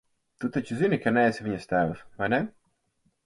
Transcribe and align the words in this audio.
Tu 0.43 0.49
taču 0.53 0.77
zini, 0.79 0.97
ka 1.03 1.13
neesi 1.17 1.45
viņas 1.49 1.69
tēvs, 1.73 2.01
vai 2.23 2.31
ne? 2.35 2.43